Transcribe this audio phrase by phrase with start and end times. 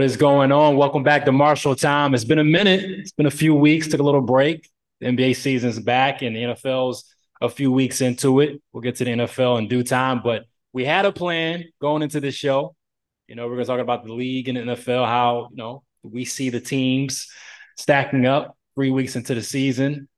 [0.00, 0.78] What is going on?
[0.78, 2.14] Welcome back to Marshall Time.
[2.14, 2.82] It's been a minute.
[2.82, 3.86] It's been a few weeks.
[3.86, 4.66] Took a little break.
[4.98, 8.62] The NBA season's back, and the NFL's a few weeks into it.
[8.72, 12.18] We'll get to the NFL in due time, but we had a plan going into
[12.18, 12.74] this show.
[13.28, 15.82] You know, we're going to talk about the league and the NFL, how you know
[16.02, 17.28] we see the teams
[17.76, 20.08] stacking up three weeks into the season.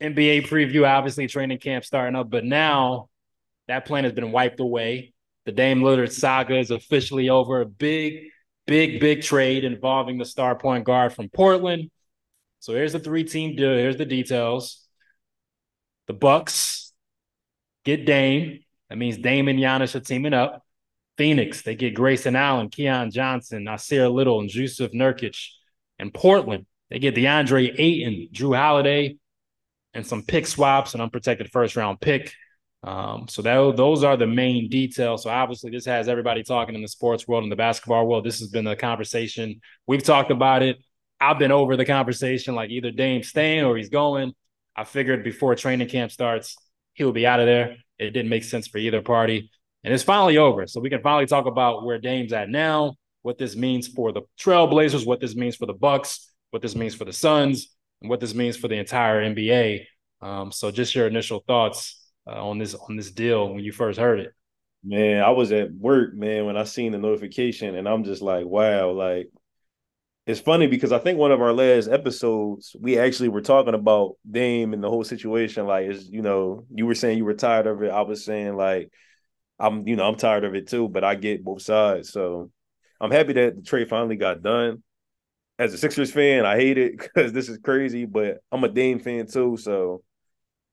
[0.00, 3.08] NBA preview, obviously, training camp starting up, but now
[3.66, 5.14] that plan has been wiped away.
[5.46, 7.60] The Dame Lillard saga is officially over.
[7.60, 8.28] A big
[8.68, 11.90] big, big trade involving the star point guard from Portland.
[12.60, 13.70] So here's the three team deal.
[13.70, 14.86] Here's the details.
[16.06, 16.92] The Bucks
[17.84, 18.60] get Dame.
[18.88, 20.62] That means Dame and Giannis are teaming up.
[21.16, 25.48] Phoenix, they get Grayson Allen, Keon Johnson, Nassir Little, and Jusuf Nurkic.
[25.98, 29.16] And Portland, they get DeAndre Ayton, Jrue Holiday,
[29.94, 32.32] and some pick swaps, an unprotected first round pick.
[32.84, 35.24] Um, so that, those are the main details.
[35.24, 38.24] So obviously, this has everybody talking in the sports world and the basketball world.
[38.24, 39.60] This has been the conversation.
[39.86, 40.76] We've talked about it.
[41.20, 44.32] I've been over the conversation, like either Dame staying or he's going.
[44.76, 46.56] I figured before training camp starts,
[46.94, 47.76] he'll be out of there.
[47.98, 49.50] It didn't make sense for either party.
[49.82, 50.66] And it's finally over.
[50.68, 54.22] So we can finally talk about where Dame's at now, what this means for the
[54.38, 58.20] Trailblazers, what this means for the Bucks, what this means for the Suns, and what
[58.20, 59.86] this means for the entire NBA.
[60.20, 63.98] Um, so just your initial thoughts uh, on this on this deal when you first
[63.98, 64.32] heard it?
[64.84, 68.46] Man, I was at work, man, when I seen the notification, and I'm just like,
[68.46, 69.28] wow, like
[70.28, 74.16] it's funny because I think one of our last episodes we actually were talking about
[74.30, 75.66] Dame and the whole situation.
[75.66, 77.90] Like, is you know, you were saying you were tired of it.
[77.90, 78.92] I was saying like,
[79.58, 82.12] I'm you know I'm tired of it too, but I get both sides.
[82.12, 82.50] So
[83.00, 84.82] I'm happy that the trade finally got done.
[85.58, 89.00] As a Sixers fan, I hate it because this is crazy, but I'm a Dame
[89.00, 90.02] fan too, so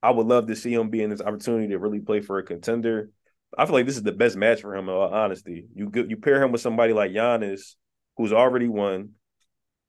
[0.02, 2.42] I would love to see him be in this opportunity to really play for a
[2.42, 3.10] contender.
[3.56, 4.88] I feel like this is the best match for him.
[4.88, 7.74] In all honesty, you you pair him with somebody like Giannis,
[8.16, 9.10] who's already won,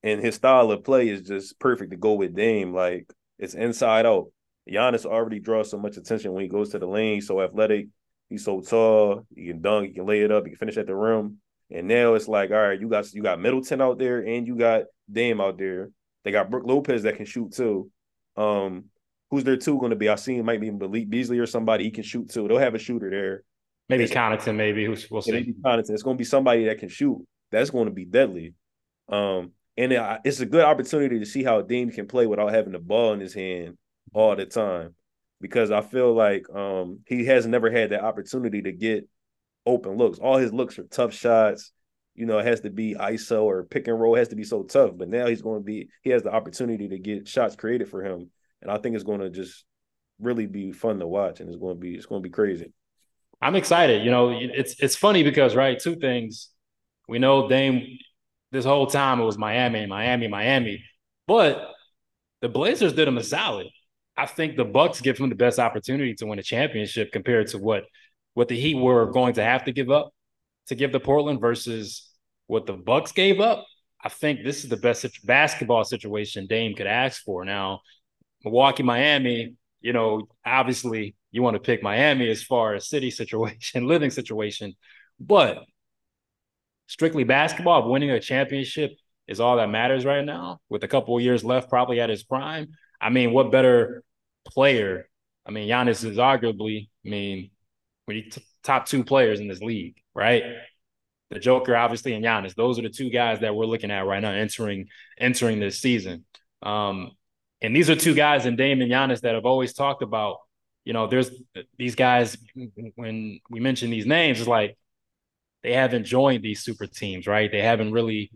[0.04, 2.74] and his style of play is just perfect to go with Dame.
[2.74, 4.32] Like it's inside out.
[4.70, 7.22] Giannis already draws so much attention when he goes to the lane.
[7.22, 7.88] So athletic,
[8.30, 9.26] he's so tall.
[9.36, 9.90] He can dunk.
[9.90, 10.46] He can lay it up.
[10.46, 11.38] He can finish at the rim.
[11.70, 14.56] And now it's like, all right, you got you got Middleton out there, and you
[14.56, 15.90] got Dame out there.
[16.24, 17.90] They got Brook Lopez that can shoot too.
[18.36, 18.86] Um,
[19.30, 20.10] who's their two going to be?
[20.10, 21.84] I seen might be Malik Beasley or somebody.
[21.84, 22.48] He can shoot too.
[22.48, 23.44] They'll have a shooter there.
[23.90, 24.56] Maybe it's, Connaughton.
[24.56, 25.32] Maybe who's we'll see.
[25.32, 25.92] Maybe Connaughton.
[25.92, 27.26] It's going to be somebody that can shoot.
[27.52, 28.54] That's going to be deadly.
[29.10, 29.94] Um, and
[30.26, 33.20] it's a good opportunity to see how Dame can play without having the ball in
[33.20, 33.78] his hand
[34.14, 34.96] all the time.
[35.40, 39.08] Because I feel like um, he has never had that opportunity to get
[39.68, 40.18] open looks.
[40.18, 41.72] All his looks are tough shots.
[42.16, 44.16] You know, it has to be ISO or pick and roll.
[44.16, 44.92] It has to be so tough.
[44.98, 45.90] But now he's going to be.
[46.02, 48.32] He has the opportunity to get shots created for him
[48.62, 49.66] and I think it's going to just
[50.20, 52.74] really be fun to watch, and it's going to be it's going to be crazy.
[53.42, 54.04] I'm excited.
[54.04, 56.50] You know, it's it's funny because right, two things.
[57.08, 57.98] We know Dame
[58.52, 60.84] this whole time it was Miami, Miami, Miami,
[61.28, 61.70] but
[62.42, 63.68] the Blazers did him a solid.
[64.16, 67.58] I think the Bucks give him the best opportunity to win a championship compared to
[67.58, 67.84] what
[68.34, 70.12] what the Heat were going to have to give up
[70.68, 72.10] to give the Portland versus
[72.48, 73.66] what the Bucks gave up.
[74.04, 77.44] I think this is the best basketball situation Dame could ask for.
[77.46, 77.82] Now,
[78.48, 83.88] Milwaukee, Miami, you know, obviously you want to pick Miami as far as city situation,
[83.88, 84.74] living situation,
[85.20, 85.64] but
[86.88, 88.92] strictly basketball, winning a championship
[89.28, 90.60] is all that matters right now.
[90.70, 92.70] With a couple of years left, probably at his prime.
[93.00, 94.04] I mean, what better
[94.48, 95.10] player?
[95.46, 97.52] I mean, Giannis is arguably, I mean,
[98.06, 100.44] when you t- top two players in this league, right?
[101.30, 102.56] The Joker, obviously, and Giannis.
[102.56, 104.88] Those are the two guys that we're looking at right now entering
[105.18, 106.24] entering this season.
[106.64, 107.12] Um,
[107.62, 110.38] and these are two guys in Dame and Giannis that have always talked about,
[110.86, 111.32] you know, there's
[111.78, 112.38] these guys,
[112.96, 114.78] when we mention these names, it's like
[115.64, 117.52] they haven't joined these super teams, right?
[117.52, 118.32] They haven't really,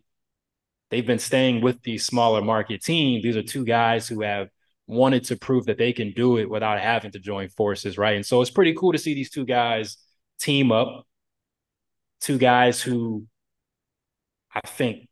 [0.90, 3.24] they've been staying with these smaller market teams.
[3.24, 4.50] These are two guys who have
[4.88, 8.16] wanted to prove that they can do it without having to join forces, right?
[8.16, 9.98] And so it's pretty cool to see these two guys
[10.40, 11.06] team up.
[12.20, 13.26] Two guys who
[14.54, 15.08] I think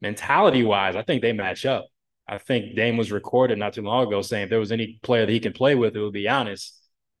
[0.00, 1.86] mentality wise, I think they match up.
[2.32, 5.26] I think Dame was recorded not too long ago saying if there was any player
[5.26, 6.70] that he can play with, it would be Giannis.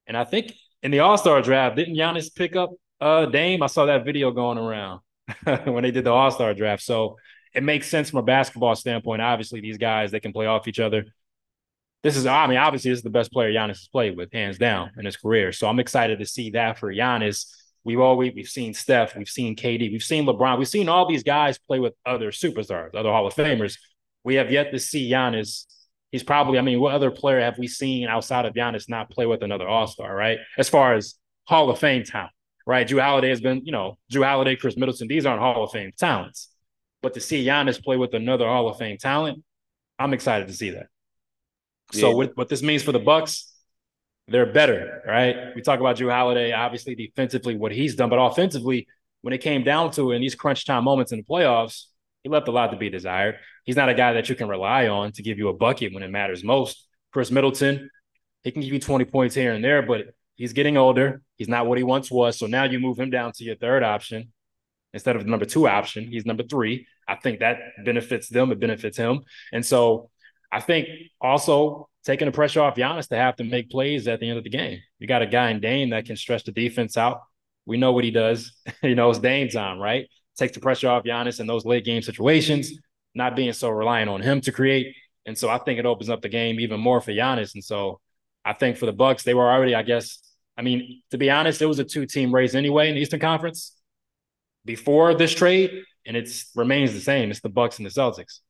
[0.06, 3.62] And I think in the All Star draft, didn't Giannis pick up uh, Dame?
[3.62, 5.00] I saw that video going around
[5.64, 6.82] when they did the All Star draft.
[6.82, 7.18] So
[7.52, 9.20] it makes sense from a basketball standpoint.
[9.20, 11.04] Obviously, these guys they can play off each other.
[12.02, 14.56] This is, I mean, obviously, this is the best player Giannis has played with, hands
[14.56, 15.52] down, in his career.
[15.52, 17.54] So I'm excited to see that for Giannis.
[17.84, 21.22] We've always we've seen Steph, we've seen KD, we've seen LeBron, we've seen all these
[21.22, 23.76] guys play with other superstars, other Hall of Famers
[24.24, 25.64] we have yet to see Giannis.
[26.10, 29.26] He's probably, I mean, what other player have we seen outside of Giannis not play
[29.26, 30.38] with another All Star, right?
[30.58, 31.14] As far as
[31.44, 32.32] Hall of Fame talent.
[32.66, 32.86] right?
[32.86, 35.90] Jrue Holiday has been, you know, Jrue Holiday, Khris Middleton, these aren't Hall of Fame
[35.98, 36.48] talents.
[37.02, 39.42] But to see Giannis play with another Hall of Fame talent,
[39.98, 40.86] I'm excited to see that.
[41.92, 42.00] Yeah.
[42.00, 43.52] So what, what this means for the Bucks,
[44.28, 45.54] they're better, right?
[45.54, 48.86] We talk about Jrue Holiday, obviously defensively, what he's done, but offensively,
[49.22, 51.86] when it came down to it in these crunch time moments in the playoffs,
[52.22, 53.36] he left a lot to be desired.
[53.64, 56.02] He's not a guy that you can rely on to give you a bucket when
[56.02, 56.86] it matters most.
[57.12, 57.90] Khris Middleton,
[58.42, 61.22] he can give you 20 points here and there, but he's getting older.
[61.36, 62.38] He's not what he once was.
[62.38, 64.32] So now you move him down to your third option
[64.94, 66.06] instead of the number two option.
[66.06, 66.86] He's number three.
[67.08, 68.52] I think that benefits them.
[68.52, 69.22] It benefits him.
[69.52, 70.10] And so
[70.50, 70.88] I think
[71.20, 74.44] also taking the pressure off Giannis to have to make plays at the end of
[74.44, 74.80] the game.
[74.98, 77.20] You got a guy in Dame that can stretch the defense out.
[77.64, 78.52] We know what he does.
[78.82, 80.06] you know, it's Dame time, right?
[80.36, 82.72] Takes the pressure off Giannis in those late game situations,
[83.14, 84.96] not being so reliant on him to create.
[85.26, 87.54] And so I think it opens up the game even more for Giannis.
[87.54, 88.00] And so
[88.44, 90.18] I think for the Bucks, they were already, I guess,
[90.56, 93.76] I mean, to be honest, it was a two-team race anyway in the Eastern Conference
[94.64, 97.30] before this trade, and it remains the same.
[97.30, 98.40] It's the Bucks and the Celtics.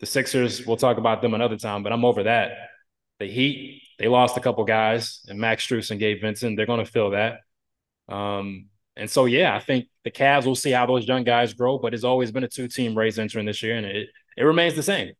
[0.00, 2.52] The Sixers, we'll talk about them another time, but I'm over that.
[3.18, 6.56] The Heat, they lost a couple guys, and Max Strus and Gabe Vincent.
[6.56, 7.40] They're going to fill that.
[8.08, 8.66] Um,
[8.96, 11.94] and so, yeah, I think the Cavs will see how those young guys grow, but
[11.94, 15.12] it's always been a two-team race entering this year, and it it remains the same.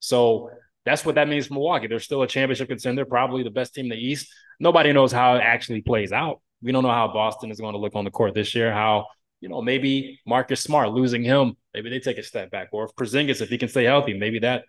[0.00, 0.50] So
[0.84, 1.86] that's what that means for Milwaukee.
[1.86, 4.32] They're still a championship contender, probably the best team in the East.
[4.60, 6.40] Nobody knows how it actually plays out.
[6.62, 9.06] We don't know how Boston is going to look on the court this year, how
[9.40, 12.68] you know, maybe Marcus Smart losing him, maybe they take a step back.
[12.72, 14.64] Or if Porzingis, if he can stay healthy, maybe that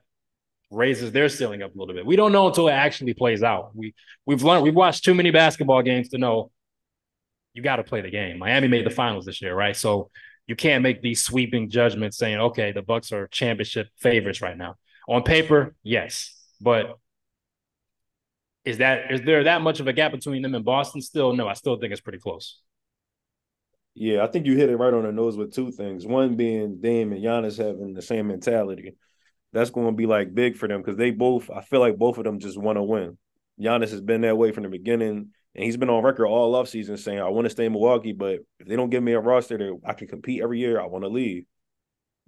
[0.72, 2.06] raises their ceiling up a little bit.
[2.06, 3.72] We don't know until it actually plays out.
[3.74, 3.96] We
[4.26, 6.52] we've learned we've watched too many basketball games to know
[7.54, 8.40] you got to play the game.
[8.40, 9.76] Miami made the finals this year, right?
[9.76, 10.12] So
[10.48, 14.76] you can't make these sweeping judgments saying, okay, the Bucks are championship favorites right now.
[15.08, 16.98] On paper, yes, but
[18.66, 21.02] is that is there that much of a gap between them and Boston?
[21.02, 21.48] Still, no.
[21.48, 22.60] I still think it's pretty close.
[23.96, 26.06] Yeah, I think you hit it right on the nose with two things.
[26.06, 28.96] One being Dame and Giannis having the same mentality.
[29.52, 31.50] That's going to be like big for them because they both.
[31.50, 33.18] I feel like both of them just want to win.
[33.60, 36.70] Giannis has been that way from the beginning, and he's been on record all off
[36.70, 39.20] season saying, "I want to stay in Milwaukee, but if they don't give me a
[39.20, 41.46] roster that I can compete every year, I want to leave."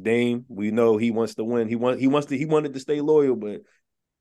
[0.02, 1.68] Dame, we know he wants to win.
[1.68, 3.62] He want he wants to he wanted to stay loyal, but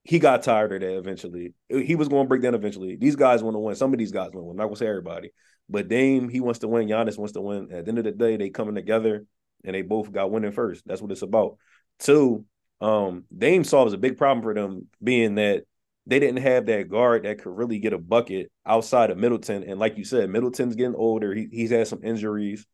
[0.02, 1.54] he got tired of that eventually.
[1.68, 2.96] He was going to break down eventually.
[2.96, 3.74] These guys want to win.
[3.76, 4.50] Some of these guys want to win.
[4.52, 5.30] I'm not going to say everybody.
[5.68, 6.88] But Dame, he wants to win.
[6.88, 7.70] Giannis wants to win.
[7.70, 9.24] At the end of the day, they coming together
[9.62, 10.82] and they both got winning first.
[10.86, 11.58] That's what it's about.
[11.98, 12.46] Two,
[12.80, 15.64] um, Dame solves a big problem for them, being that
[16.10, 19.62] they didn't have that guard that could really get a bucket outside of Middleton.
[19.62, 21.32] And like you said, Middleton's getting older.
[21.32, 22.66] He, he's had some injuries.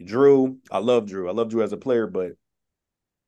[0.00, 1.28] Jrue, I love Jrue.
[1.28, 2.32] I love Jrue as a player, but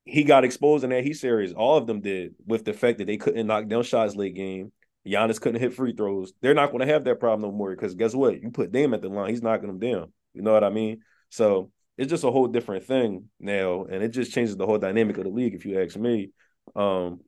[0.05, 1.53] he got exposed in that Heat series.
[1.53, 4.71] All of them did with the fact that they couldn't knock down shots late game.
[5.05, 6.33] Giannis couldn't hit free throws.
[6.41, 8.41] They're not going to have that problem no more because guess what?
[8.41, 10.13] You put Dame at the line, he's knocking them down.
[10.33, 11.01] You know what I mean?
[11.31, 15.19] So it's just a whole different thing now, and it just changes the whole dynamic
[15.19, 15.55] of the league.
[15.55, 16.31] If you ask me,
[16.77, 17.21] um,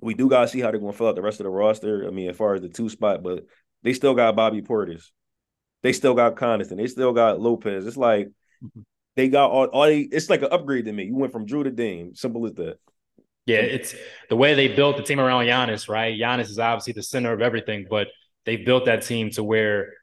[0.00, 2.06] we do gotta see how they're going to fill out the rest of the roster.
[2.06, 3.44] I mean, as far as the two spot, but
[3.82, 5.10] they still got Bobby Portis,
[5.82, 7.86] they still got Connaughton, they still got Lopez.
[7.86, 8.28] It's like
[8.62, 8.80] mm-hmm.
[9.16, 11.04] they got all, all they, it's like an upgrade to me.
[11.04, 12.14] You went from Jrue to Dame.
[12.14, 12.78] Simple as that.
[13.46, 13.94] Yeah, it's
[14.28, 16.16] the way they built the team around Giannis, right?
[16.16, 18.08] Giannis is obviously the center of everything, but
[18.44, 19.94] they built that team to where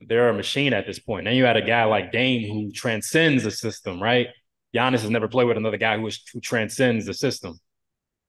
[0.00, 1.24] they're a machine at this point.
[1.24, 4.28] Then you had a guy like Dame who transcends the system, right?
[4.74, 7.58] Giannis has never played with another guy who, is, who transcends the system.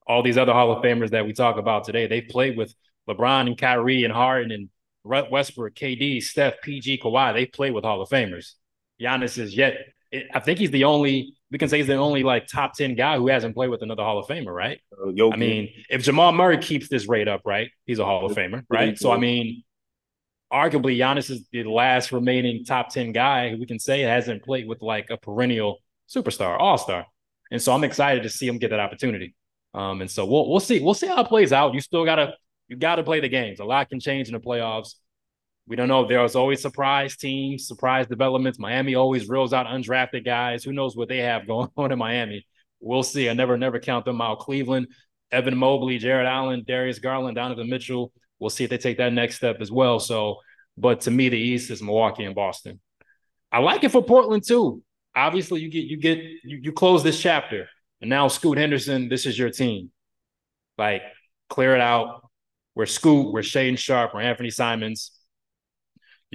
[0.08, 2.74] All these other Hall of Famers that we talk about today, they've played with
[3.10, 4.70] LeBron and Kyrie and Harden and
[5.04, 7.34] Westbrook, KD, Steph, PG, Kawhi.
[7.34, 8.54] They played with Hall of Famers.
[9.02, 9.78] Giannis is yet,
[10.34, 13.18] I think he's the only we can say he's the only like top 10 guy
[13.18, 14.80] who hasn't played with another Hall of Famer, right?
[14.92, 18.36] Uh, I mean, if Jamal Murray keeps this rate up, right, he's a Hall of
[18.36, 18.98] Famer, right?
[18.98, 19.64] So, I mean,
[20.52, 24.68] arguably, Giannis is the last remaining top 10 guy who we can say hasn't played
[24.68, 25.78] with like a perennial
[26.10, 27.06] superstar, all star.
[27.52, 29.36] And so I'm excited to see him get that opportunity.
[29.76, 30.80] Um, and so we'll we'll see.
[30.80, 31.74] We'll see how it plays out.
[31.74, 32.34] You still gotta
[32.70, 33.60] you gotta play the games.
[33.60, 34.96] A lot can change in the playoffs.
[35.68, 36.08] We don't know.
[36.08, 38.58] There's always surprise teams, surprise developments.
[38.58, 40.64] Miami always reels out undrafted guys.
[40.64, 42.46] Who knows what they have going on in Miami?
[42.80, 43.30] We'll see.
[43.30, 44.40] I never, never count them out.
[44.40, 44.88] Cleveland,
[45.32, 48.14] Evan Mobley, Jarrett Allen, Darius Garland, Donovan Mitchell.
[48.40, 50.00] We'll see if they take that next step as well.
[50.00, 50.38] So,
[50.78, 52.80] but to me, the East is Milwaukee and Boston.
[53.52, 54.84] I like it for Portland too.
[55.16, 57.68] Obviously, you get you get you, you close this chapter,
[58.06, 59.92] and now Scoot Henderson, this is your team.
[60.78, 61.02] Like,
[61.50, 62.30] clear it out.
[62.76, 65.12] We're Scoot, we're Shaedon Sharpe, we're Anthony Simons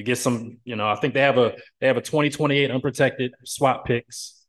[0.00, 3.34] you get some, you know, I think they have a they have a 2028 unprotected
[3.44, 4.46] swap picks,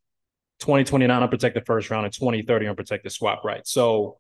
[0.60, 3.66] 2029 unprotected first round, and 2030 unprotected swap right.
[3.68, 4.20] So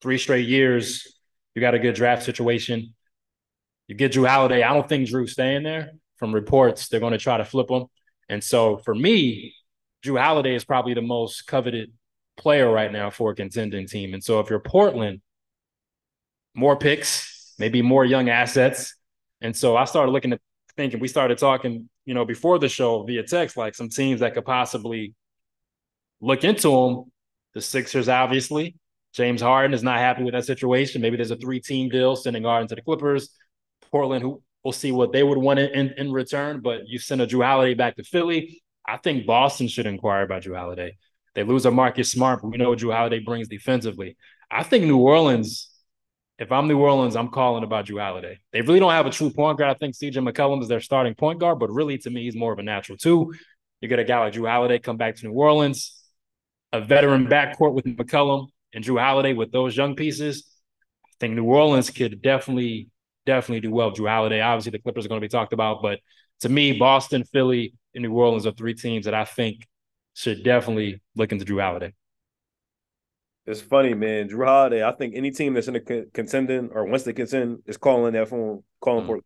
[0.00, 1.18] three straight years,
[1.54, 2.94] you got a good draft situation.
[3.88, 4.62] You get Jrue Holiday.
[4.62, 7.86] I don't think Jrue's staying there from reports they're going to try to flip him.
[8.28, 9.54] And so for me,
[10.04, 11.92] Jrue Holiday is probably the most coveted
[12.36, 14.14] player right now for a contending team.
[14.14, 15.20] And so if you're Portland,
[16.54, 18.94] more picks, maybe more young assets.
[19.40, 20.40] And so I started looking at
[20.76, 24.34] thinking, we started talking, you know, before the show via text, like some teams that
[24.34, 25.14] could possibly
[26.20, 27.04] look into them.
[27.54, 28.76] The Sixers, obviously.
[29.12, 31.02] James Harden is not happy with that situation.
[31.02, 33.28] Maybe there's a three team deal sending Harden to the Clippers.
[33.90, 37.26] Portland, who we'll see what they would want in, in return, but you send a
[37.26, 38.62] Jrue Holiday back to Philly.
[38.86, 40.96] I think Boston should inquire about Jrue Holiday.
[41.34, 44.16] They lose a Marcus Smart, but we know Jrue Holiday brings defensively.
[44.50, 45.70] I think New Orleans,
[46.38, 48.38] if I'm New Orleans, I'm calling about Jrue Holiday.
[48.52, 49.74] They really don't have a true point guard.
[49.74, 52.52] I think CJ McCollum is their starting point guard, but really to me, he's more
[52.52, 53.32] of a natural two.
[53.80, 55.98] You get a guy like Jrue Holiday come back to New Orleans,
[56.72, 60.46] a veteran backcourt with McCollum and Jrue Holiday with those young pieces.
[61.04, 62.88] I think New Orleans could definitely,
[63.24, 63.90] definitely do well.
[63.90, 66.00] Jrue Holiday, obviously, the Clippers are going to be talked about, but
[66.40, 69.66] to me, Boston, Philly, and New Orleans are three teams that I think
[70.14, 71.92] should definitely look into Jrue Holiday.
[73.46, 74.28] It's funny, man.
[74.28, 74.84] Jrue Holiday.
[74.84, 78.28] I think any team that's in the contending or wants to contend is calling that
[78.28, 79.06] phone, calling mm.
[79.06, 79.20] for.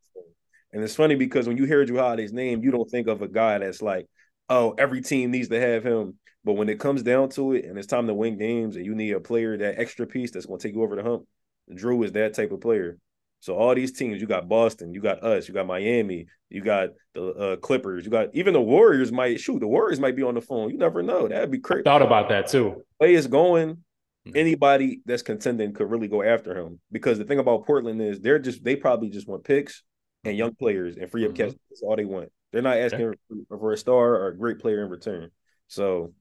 [0.73, 3.28] And it's funny because when you hear Jrue Holiday's name, you don't think of a
[3.28, 4.07] guy that's like,
[4.49, 6.19] oh, every team needs to have him.
[6.45, 8.95] But when it comes down to it, and it's time to win games, and you
[8.95, 11.25] need a player that extra piece that's going to take you over the hump,
[11.71, 12.99] Jrue is that type of player.
[13.47, 16.88] So all these teams, you got Boston, you got us, you got Miami, you got
[17.15, 19.61] the uh, Clippers, you got even the Warriors might shoot.
[19.61, 20.71] The Warriors might be on the phone.
[20.71, 21.29] You never know.
[21.29, 21.85] That'd be crazy.
[21.85, 22.83] Thought about that too.
[22.99, 23.85] Way is going.
[24.26, 24.33] Hmm.
[24.35, 28.41] Anybody that's contending could really go after him because the thing about Portland is they're
[28.41, 29.85] just they probably just want picks
[30.25, 30.38] and hmm.
[30.38, 31.50] young players and free up mm-hmm.
[31.50, 31.53] cash.
[31.71, 32.33] That's all they want.
[32.53, 33.15] They're not asking
[33.49, 35.31] for, for a star or a great player in return.
[35.69, 36.15] So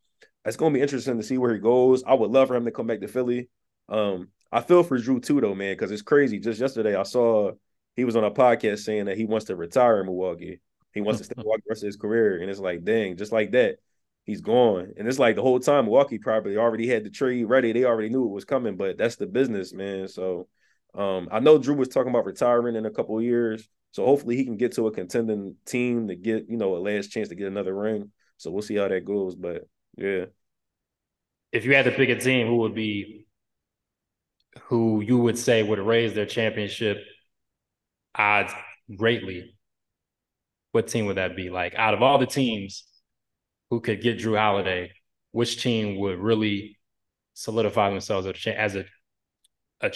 [0.45, 2.03] it's gonna be interesting to see where he goes.
[2.03, 3.49] I would love for him to come back to Philly.
[3.89, 6.39] Um, I feel for Jrue too, though, man, because it's crazy.
[6.39, 7.51] Just yesterday, I saw
[7.97, 10.61] he was on a podcast saying that he wants to retire in Milwaukee.
[10.93, 13.17] He wants to stay in Milwaukee the rest of his career, and it's like, dang,
[13.17, 13.79] just like that,
[14.23, 14.93] he's gone.
[14.95, 17.73] And it's like the whole time Milwaukee probably already had the trade ready.
[17.73, 20.07] They already knew it was coming, but that's the business, man.
[20.07, 20.47] So
[20.93, 23.67] um, I know Jrue was talking about retiring in a couple years.
[23.91, 27.11] So hopefully he can get to a contending team to get, you know, a last
[27.11, 28.11] chance to get another ring.
[28.37, 29.35] So we'll see how that goes.
[29.35, 30.25] But yeah.
[31.51, 33.24] If you had to pick a team, who would be
[34.63, 37.03] who you would say would raise their championship
[38.15, 38.53] odds
[38.95, 39.55] greatly,
[40.71, 41.49] what team would that be?
[41.49, 42.85] Like out of all the teams
[43.69, 44.91] who could get Jrue Holiday,
[45.31, 46.77] which team would really
[47.33, 48.85] solidify themselves as a
[49.81, 49.91] a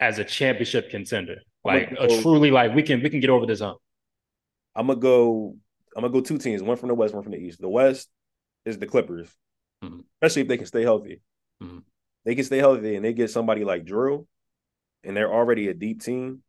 [0.00, 1.36] as a championship contender?
[1.64, 3.78] Like go, a truly like we can we can get over this hump.
[4.74, 5.56] I'm gonna go.
[5.96, 7.60] I'm gonna go two teams, one from the west, one from the east.
[7.60, 8.08] The west
[8.64, 9.28] is the Clippers,
[9.82, 10.00] mm-hmm.
[10.22, 11.20] especially if they can stay healthy.
[11.62, 11.78] Mm-hmm
[12.28, 14.26] they can stay healthy and they get somebody like Jrue,
[15.02, 16.42] and they're already a deep team,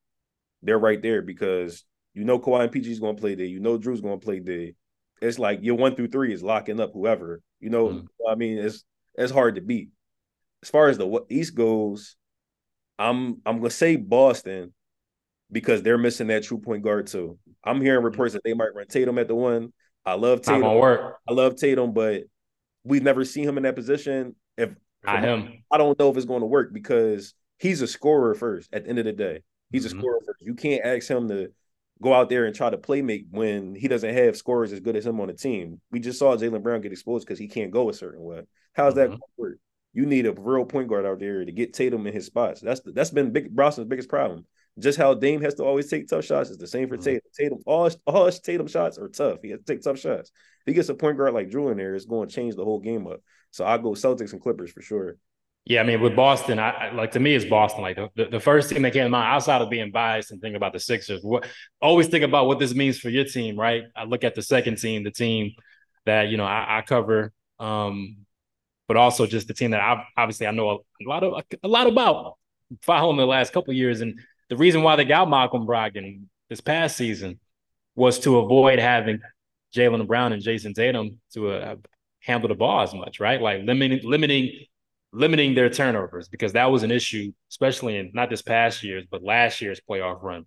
[0.61, 3.45] they're right there because you know Kawhi and PG is going to play there.
[3.45, 4.71] You know Jrue's going to play there.
[5.21, 7.39] It's like your one through three is locking up whoever.
[7.61, 8.07] You know, mm.
[8.29, 8.83] I mean, it's
[9.15, 9.91] it's hard to beat.
[10.61, 12.17] As far as the East goes,
[12.97, 14.73] I'm I'm gonna say Boston
[15.49, 17.39] because they're missing that true point guard too.
[17.63, 19.71] I'm hearing reports that they might run Tatum at the one.
[20.05, 20.65] I love Tatum.
[21.29, 22.23] I love Tatum, but
[22.83, 24.35] we've never seen him in that position.
[24.57, 24.71] If
[25.03, 25.63] not him.
[25.71, 28.73] I don't know if it's going to work because he's a scorer first.
[28.73, 29.97] At the end of the day, he's mm-hmm.
[29.97, 30.41] a scorer first.
[30.41, 31.49] You can't ask him to
[32.01, 34.95] go out there and try to play make when he doesn't have scorers as good
[34.95, 35.81] as him on the team.
[35.91, 38.43] We just saw Jaylen Brown get exposed because he can't go a certain way.
[38.73, 39.11] How's mm-hmm.
[39.11, 39.57] that work?
[39.93, 42.61] You need a real point guard out there to get Tatum in his spots.
[42.61, 44.45] That's that's been big Boston's biggest problem.
[44.77, 47.03] Just how Dame has to always take tough shots is the same for mm-hmm.
[47.03, 47.29] Tatum.
[47.37, 49.39] Tatum, all all Tatum shots are tough.
[49.41, 50.29] He has to take tough shots.
[50.29, 52.63] If he gets a point guard like Jrue in there, it's going to change the
[52.63, 53.21] whole game up.
[53.51, 55.17] So I go Celtics and Clippers for sure.
[55.65, 57.83] Yeah, I mean, with Boston, I, I like to me, it's Boston.
[57.83, 60.55] Like the, the, first team that came to mind, outside of being biased and thinking
[60.55, 61.45] about the Sixers, what,
[61.79, 63.83] always think about what this means for your team, right?
[63.95, 65.51] I look at the second team, the team
[66.05, 68.17] that you know I, I cover, um,
[68.87, 71.67] but also just the team that I obviously I know a, a, lot of a
[71.67, 72.37] lot about
[72.81, 76.97] following the last couple years, and the reason why they got Malcolm Brogdon this past
[76.97, 77.39] season
[77.95, 79.19] was to avoid having
[79.75, 81.75] Jaylen Brown and Jayson Tatum to uh,
[82.21, 83.41] handle the ball as much, right?
[83.41, 84.65] Like limiting limiting
[85.11, 89.23] limiting their turnovers because that was an issue, especially in not this past year's, but
[89.23, 90.45] last year's playoff run.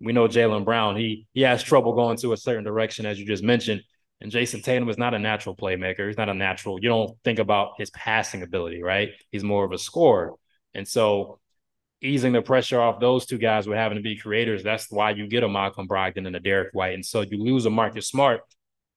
[0.00, 3.26] We know Jaylen Brown, he he has trouble going to a certain direction, as you
[3.26, 3.82] just mentioned.
[4.20, 6.06] And Jayson Tatum is not a natural playmaker.
[6.06, 6.78] He's not a natural.
[6.80, 9.10] You don't think about his passing ability, right?
[9.30, 10.32] He's more of a scorer.
[10.72, 11.40] And so
[12.04, 15.26] easing the pressure off those two guys with having to be creators, that's why you
[15.26, 16.94] get a Malcolm Brogdon and a Derrick White.
[16.94, 18.42] And so you lose a Marcus Smart.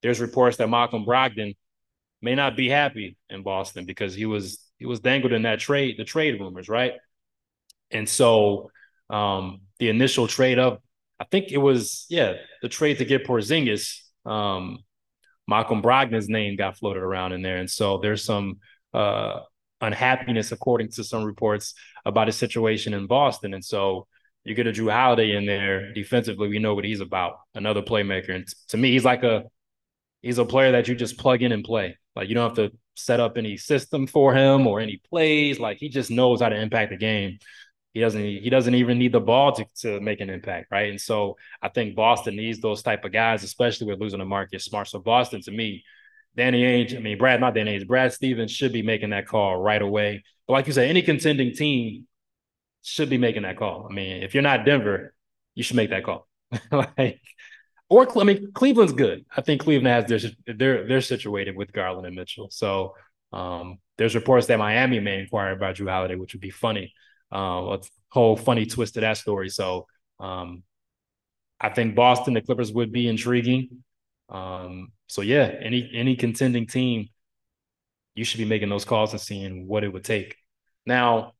[0.01, 1.55] There's reports that Malcolm Brogdon
[2.21, 5.95] may not be happy in Boston because he was he was dangled in that trade,
[5.97, 6.93] the trade rumors, right?
[7.89, 8.69] And so
[9.09, 10.79] um, the initial trade of
[11.19, 13.99] I think it was yeah the trade to get Porzingis.
[14.25, 14.79] Um,
[15.47, 18.57] Malcolm Brogdon's name got floated around in there, and so there's some
[18.93, 19.39] uh,
[19.81, 21.73] unhappiness, according to some reports,
[22.05, 23.53] about his situation in Boston.
[23.53, 24.07] And so
[24.43, 26.47] you get a Jrue Holiday in there defensively.
[26.47, 28.33] We know what he's about, another playmaker.
[28.33, 29.43] And to me, he's like a
[30.21, 31.97] he's a player that you just plug in and play.
[32.15, 35.59] Like you don't have to set up any system for him or any plays.
[35.59, 37.39] Like he just knows how to impact the game.
[37.93, 40.89] He doesn't he doesn't even need the ball to, to make an impact, right?
[40.89, 44.65] And so I think Boston needs those type of guys, especially with losing a Marcus
[44.65, 44.87] Smart.
[44.87, 45.83] So Boston to me,
[46.37, 49.57] Danny Ainge, I mean Brad, not Danny Ainge, Brad Stevens should be making that call
[49.57, 50.23] right away.
[50.47, 52.07] But like you said, any contending team
[52.83, 53.87] should be making that call.
[53.89, 55.13] I mean, if you're not Denver,
[55.55, 56.27] you should make that call.
[56.71, 57.19] like,
[57.89, 59.25] or I mean, Cleveland's good.
[59.35, 60.05] I think Cleveland has
[60.45, 62.49] their they're they're situated with Garland and Mitchell.
[62.51, 62.95] So
[63.33, 66.93] um, there's reports that Miami may inquire about Jrue Holiday, which would be funny.
[67.33, 67.79] Uh, a
[68.09, 69.49] whole funny twist to that story.
[69.49, 69.87] So
[70.19, 70.63] um,
[71.59, 73.83] I think Boston, the Clippers would be intriguing.
[74.29, 77.09] Um, so yeah, any any contending team,
[78.15, 80.35] you should be making those calls and seeing what it would take.
[80.85, 81.33] Now,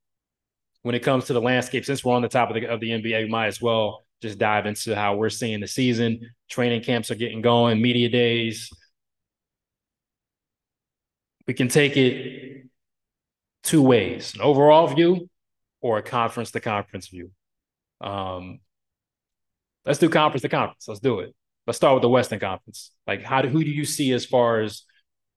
[0.84, 2.91] when it comes to the landscape, since we're on the top of the of the
[2.91, 6.22] NBA, we might as well just dive into how we're seeing the season.
[6.50, 8.70] Training camps are getting going, media days.
[11.46, 12.67] We can take it
[13.63, 15.29] two ways: an overall view
[15.82, 17.32] or a conference to conference view.
[18.01, 18.60] Um,
[19.86, 20.88] let's do conference to conference.
[20.88, 21.36] Let's do it.
[21.67, 22.91] Let's start with the Western Conference.
[23.05, 24.83] Like, how do who do you see as far as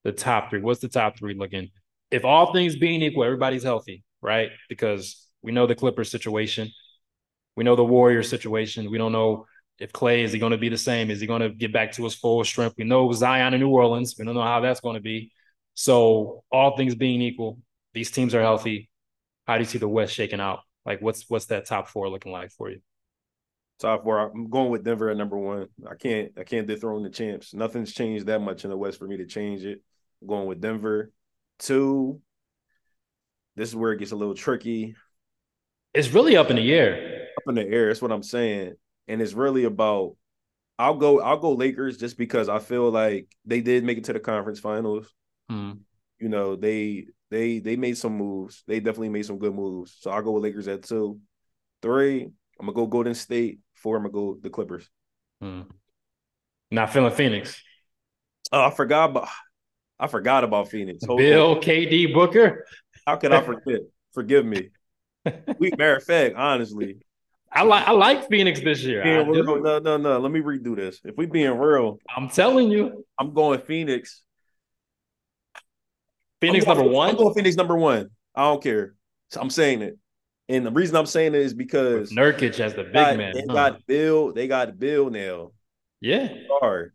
[0.05, 0.61] the top three?
[0.61, 1.69] What's the top three looking?
[2.09, 4.49] If all things being equal, everybody's healthy, right?
[4.69, 6.71] Because we know the Clippers situation,
[7.57, 8.89] we know the Warriors situation.
[8.89, 9.45] We don't know
[9.77, 11.11] if Clay is he going to be the same?
[11.11, 12.75] Is he going to get back to his full strength?
[12.77, 14.15] We know Zion in New Orleans.
[14.17, 15.31] We don't know how that's going to be.
[15.73, 17.59] So, all things being equal,
[17.93, 18.89] these teams are healthy.
[19.47, 20.59] How do you see the West shaking out?
[20.85, 22.81] Like, what's what's that top four looking like for you?
[23.81, 24.19] Top four.
[24.19, 25.67] I'm going with Denver at number one.
[25.89, 27.53] I can't I can't dethrone the champs.
[27.53, 29.81] Nothing's changed that much in the West for me to change it.
[30.21, 31.11] I'm going with Denver.
[31.57, 32.21] Two.
[33.55, 34.95] This is where it gets a little tricky.
[35.95, 37.27] It's really up in the air.
[37.37, 37.87] Up in the air.
[37.87, 38.75] That's what I'm saying.
[39.07, 40.15] And it's really about
[40.77, 44.13] I'll go I'll go Lakers just because I feel like they did make it to
[44.13, 45.11] the conference finals.
[45.49, 45.71] Hmm.
[46.19, 48.63] You know, they they they made some moves.
[48.67, 49.97] They definitely made some good moves.
[49.99, 51.19] So I'll go with Lakers at two.
[51.81, 52.23] Three,
[52.59, 53.59] I'm gonna go Golden State.
[53.81, 54.87] Four, I'm gonna go the Clippers.
[55.41, 55.61] Hmm.
[56.69, 57.61] Not feeling Phoenix.
[58.51, 59.27] Oh, I forgot about
[59.99, 61.05] I forgot about Phoenix.
[61.05, 61.61] Hold Beal, on.
[61.61, 62.65] KD, Booker.
[63.05, 63.81] How could I forget?
[64.13, 64.69] Forgive me.
[65.59, 66.97] we matter of fact, honestly.
[67.51, 69.03] I like I like Phoenix this year.
[69.25, 70.19] no, no, no.
[70.19, 71.01] Let me redo this.
[71.03, 74.21] If we being real, I'm telling you, I'm going Phoenix.
[76.39, 77.09] Phoenix going, number one.
[77.09, 78.09] I'm going Phoenix number one.
[78.33, 78.95] I don't care.
[79.35, 79.97] I'm saying it.
[80.51, 83.33] And the reason I'm saying it is because With Nurkic as the big got, man.
[83.33, 83.53] They huh?
[83.53, 84.33] got Beal.
[84.33, 85.51] They got Beal now.
[86.01, 86.27] Yeah.
[86.59, 86.93] Hard.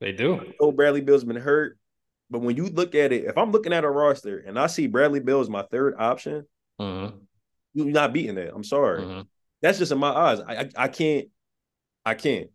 [0.00, 0.52] They do.
[0.58, 1.78] Oh, Bradley Beal's been hurt.
[2.30, 4.86] But when you look at it, if I'm looking at a roster and I see
[4.86, 6.46] Bradley Beal as my third option,
[6.80, 7.16] mm-hmm.
[7.74, 8.54] you're not beating that.
[8.54, 9.02] I'm sorry.
[9.02, 9.20] Mm-hmm.
[9.60, 10.40] That's just in my eyes.
[10.40, 11.28] I I, I can't.
[12.06, 12.48] I can't.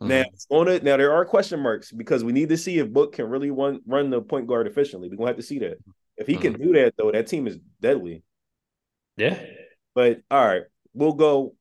[0.00, 0.08] Mm-hmm.
[0.08, 0.84] Now on it.
[0.84, 3.80] Now there are question marks because we need to see if Book can really run
[3.84, 5.08] run the point guard efficiently.
[5.08, 5.78] We're gonna have to see that.
[6.16, 6.62] If he can mm-hmm.
[6.62, 8.22] do that though, that team is deadly.
[9.16, 9.38] Yeah.
[9.94, 10.62] But all right,
[10.94, 11.54] we'll go.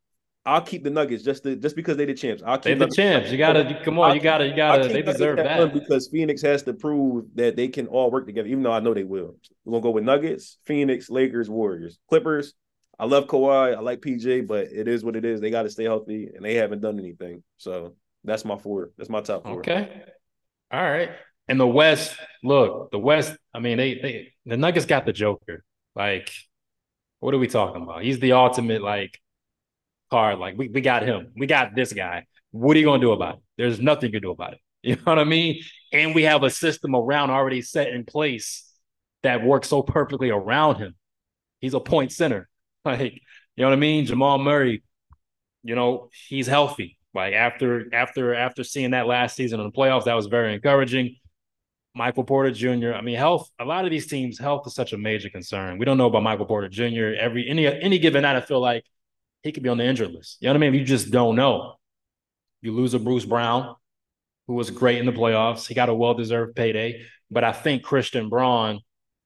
[0.45, 2.41] I'll keep the Nuggets just to, just because they the champs.
[2.45, 3.29] I'll keep they the champs.
[3.31, 4.11] You gotta come on.
[4.11, 4.87] I'll you gotta you gotta.
[4.87, 8.47] They deserve that because Phoenix has to prove that they can all work together.
[8.47, 9.35] Even though I know they will.
[9.65, 12.53] We're gonna go with Nuggets, Phoenix, Lakers, Warriors, Clippers.
[12.99, 13.75] I love Kawhi.
[13.75, 15.39] I like PJ, but it is what it is.
[15.39, 17.43] They got to stay healthy, and they haven't done anything.
[17.57, 18.91] So that's my four.
[18.97, 19.59] That's my top four.
[19.59, 20.03] Okay.
[20.71, 21.11] All right.
[21.47, 23.35] And the West, look, the West.
[23.53, 25.63] I mean, they they the Nuggets got the Joker.
[25.95, 26.31] Like,
[27.19, 28.03] what are we talking about?
[28.03, 29.19] He's the ultimate like
[30.10, 30.39] card.
[30.39, 31.32] Like, we we got him.
[31.36, 32.25] We got this guy.
[32.51, 33.41] What are you gonna do about it?
[33.58, 34.60] There's nothing you can do about it.
[34.84, 35.62] You know what I mean?
[35.91, 38.63] And we have a system around already set in place
[39.23, 40.95] that works so perfectly around him.
[41.60, 42.47] He's a point center.
[42.86, 43.15] Like,
[43.58, 44.06] you know what I mean?
[44.06, 44.82] Jamal Murray,
[45.62, 46.97] you know, he's healthy.
[47.13, 51.17] Like after after after seeing that last season in the playoffs, that was very encouraging.
[51.97, 52.93] Michael Porter Jr.
[52.93, 53.49] I mean, health.
[53.60, 55.77] A lot of these teams, health is such a major concern.
[55.77, 57.15] We don't know about Michael Porter Jr.
[57.19, 58.83] Every any any given night, I feel like
[59.43, 60.38] he could be on the injured list.
[60.39, 60.79] You know what I mean?
[60.79, 61.75] You just don't know.
[62.62, 63.75] You lose a Bruce Brown,
[64.47, 65.67] who was great in the playoffs.
[65.67, 68.79] He got a well deserved payday, but I think Christian Braun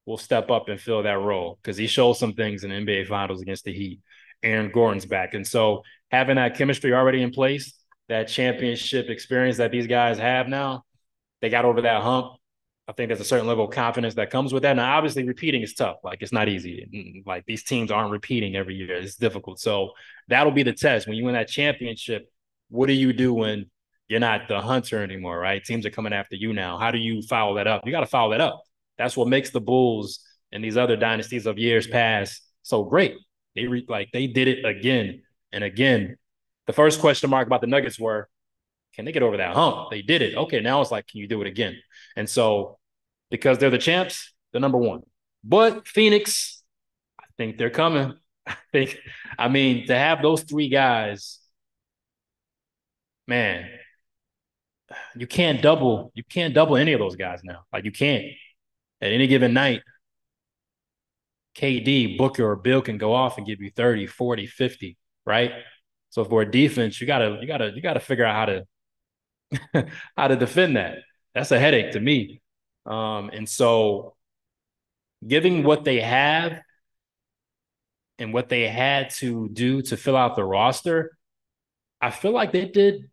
[0.06, 3.42] will step up and fill that role because he showed some things in NBA Finals
[3.42, 4.00] against the Heat.
[4.44, 7.74] Aaron Gordon's back, and so having that chemistry already in place,
[8.10, 10.84] that championship experience that these guys have now,
[11.42, 12.34] they got over that hump.
[12.92, 14.76] I think there's a certain level of confidence that comes with that.
[14.76, 15.96] Now, obviously, repeating is tough.
[16.04, 17.24] Like it's not easy.
[17.26, 18.98] Like these teams aren't repeating every year.
[18.98, 19.62] It's difficult.
[19.62, 19.92] So
[20.28, 22.30] that'll be the test when you win that championship.
[22.68, 23.72] what do you do when
[24.10, 25.64] you're not the hunter anymore, right?
[25.64, 26.78] Teams are coming after you now.
[26.78, 27.84] How do you follow that up?
[27.86, 28.62] You got to follow that up.
[28.98, 30.20] That's what makes the Bulls
[30.52, 33.16] and these other dynasties of years past so great.
[33.56, 35.22] They re- like they did it again
[35.54, 36.18] and again.
[36.68, 38.28] The first question mark about the Nuggets were,
[38.96, 39.90] can they get over that hump?
[39.92, 40.36] They did it.
[40.36, 41.78] Okay, now it's like, can you do it again?
[42.18, 42.80] And so,
[43.32, 45.02] because they're the champs, they're number one.
[45.44, 46.62] But Phoenix,
[47.20, 48.14] I think they're coming.
[48.48, 48.98] I think,
[49.40, 51.40] I mean, to have those three guys,
[53.28, 53.68] man,
[55.16, 57.64] you can't double, you can't double any of those guys now.
[57.74, 58.26] Like you can't.
[59.02, 59.82] At any given night,
[61.56, 65.52] KD, Booker, or Beal can go off and give you 30, 40, 50, right?
[66.10, 70.28] So for a defense, you gotta, you gotta, you gotta figure out how to how
[70.28, 71.00] to defend that.
[71.34, 72.41] That's a headache to me.
[72.86, 74.16] Um, and so
[75.26, 76.62] giving what they have
[78.18, 81.18] and what they had to do to fill out the roster,
[82.02, 83.10] I feel like they did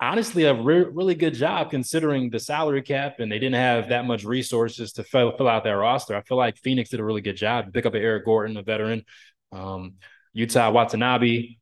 [0.00, 4.04] honestly a re- really good job considering the salary cap and they didn't have that
[4.04, 6.14] much resources to fill, fill out their roster.
[6.14, 7.72] I feel like Phoenix did a really good job.
[7.72, 9.04] Pick up Eric Gordon, a veteran.
[9.50, 9.94] Um,
[10.36, 11.56] Yuta Watanabe,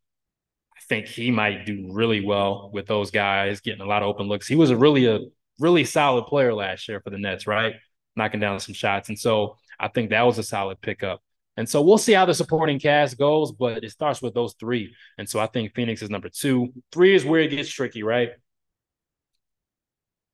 [0.76, 4.26] I think he might do really well with those guys, getting a lot of open
[4.26, 4.46] looks.
[4.46, 5.20] He was a really a
[5.58, 7.74] really solid player last year for the Nets, right?
[8.16, 9.08] Knocking down some shots.
[9.08, 11.20] And so I think that was a solid pickup.
[11.56, 14.94] And so we'll see how the supporting cast goes, but it starts with those three.
[15.16, 16.72] And so I think Phoenix is number two.
[16.92, 18.30] Three is where it gets tricky, right?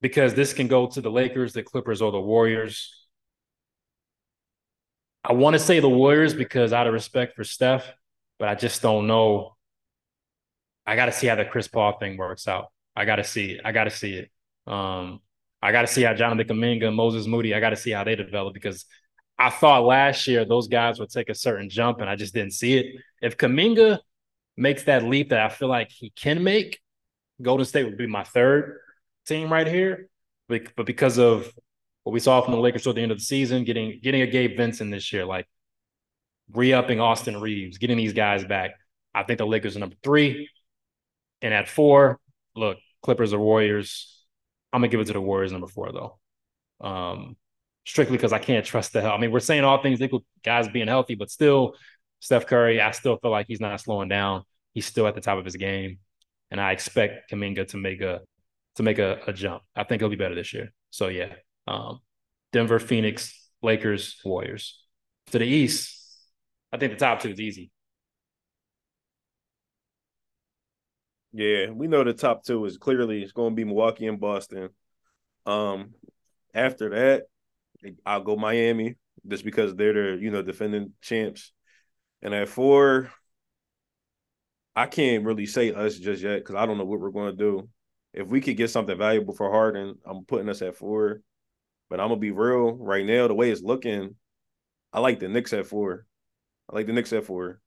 [0.00, 2.92] Because this can go to the Lakers, the Clippers, or the Warriors.
[5.22, 7.88] I want to say the Warriors because out of respect for Steph,
[8.40, 9.54] but I just don't know.
[10.84, 12.72] I got to see how the Chris Paul thing works out.
[12.96, 13.60] I got to see it.
[13.64, 14.30] I got to see it.
[14.66, 15.20] Um,
[15.60, 18.16] I got to see how Jonathan Kuminga, Moses Moody, I got to see how they
[18.16, 18.84] develop because
[19.38, 22.52] I thought last year those guys would take a certain jump, and I just didn't
[22.52, 22.96] see it.
[23.20, 23.98] If Kuminga
[24.56, 26.80] makes that leap that I feel like he can make,
[27.40, 28.78] Golden State would be my third
[29.26, 30.08] team right here.
[30.48, 31.50] But, because of
[32.04, 34.26] what we saw from the Lakers at the end of the season, getting getting a
[34.26, 35.48] Gabe Vincent this year, like
[36.52, 38.72] re-upping Austin Reaves, getting these guys back,
[39.14, 40.50] I think the Lakers are number three.
[41.40, 42.20] And at four,
[42.54, 44.21] look, Clippers or Warriors.
[44.72, 46.18] I'm gonna give it to the Warriors number four though.
[46.80, 47.36] Um,
[47.84, 49.12] strictly because I can't trust the hell.
[49.12, 51.74] I mean, we're saying all things equal, guys being healthy, but still,
[52.20, 54.44] Steph Curry, I still feel like he's not slowing down.
[54.72, 55.98] He's still at the top of his game,
[56.50, 58.20] and I expect Kuminga to make a
[58.76, 59.62] to make a, a jump.
[59.76, 60.72] I think he'll be better this year.
[60.90, 61.34] So yeah,
[61.66, 62.00] um,
[62.52, 64.78] Denver, Phoenix, Lakers, Warriors.
[65.30, 65.98] To the East,
[66.72, 67.71] I think the top two is easy.
[71.32, 74.68] Yeah, we know the top two is clearly it's going to be Milwaukee and Boston.
[75.46, 75.94] Um,
[76.54, 77.24] after that,
[78.04, 81.52] I'll go Miami just because they're the you know defending champs.
[82.20, 83.10] And at four,
[84.76, 87.36] I can't really say us just yet because I don't know what we're going to
[87.36, 87.68] do.
[88.12, 91.22] If we could get something valuable for Harden, I'm putting us at four.
[91.88, 93.28] But I'm gonna be real right now.
[93.28, 94.16] The way it's looking,
[94.94, 96.06] I like the Knicks at four.
[96.70, 97.60] I like the Knicks at four.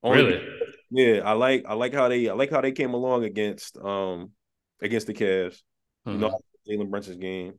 [0.00, 0.57] Only really?
[0.90, 4.32] Yeah, I like I like how they I like how they came along against um
[4.80, 5.60] against the Cavs.
[6.06, 6.12] Mm-hmm.
[6.12, 6.82] You know, mm-hmm.
[6.82, 7.54] Jalen Brunson's game.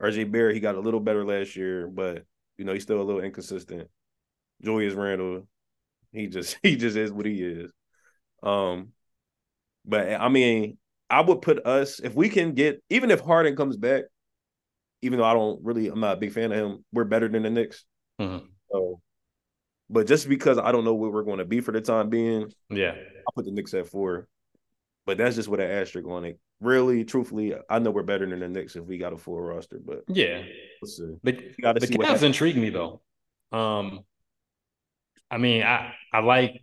[0.00, 2.24] RJ Barrett, he got a little better last year, but
[2.56, 3.88] you know, he's still a little inconsistent.
[4.62, 5.46] Julius Randle,
[6.12, 7.72] he just he just is what he is.
[8.42, 8.92] Um,
[9.84, 10.78] but I mean,
[11.10, 14.04] I would put us if we can get even if Harden comes back,
[15.02, 17.42] even though I don't really I'm not a big fan of him, we're better than
[17.42, 17.84] the Knicks.
[18.20, 18.46] Mm-hmm.
[18.70, 19.00] So,
[19.90, 22.52] but just because I don't know where we're going to be for the time being,
[22.70, 24.28] yeah, I'll put the Knicks at four.
[25.06, 28.40] But that's just with an asterisk on it really, truthfully, I know we're better than
[28.40, 30.42] the Knicks if we got a full roster, but yeah,
[30.82, 31.14] let's see.
[31.22, 31.38] But
[31.80, 33.00] the Cavs intrigue me though.
[33.52, 34.00] Um,
[35.30, 36.60] I mean, I I like